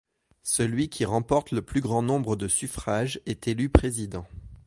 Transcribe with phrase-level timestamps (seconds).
[0.47, 4.25] Celui qui remporte le plus grand nombre de suffrages est élu président.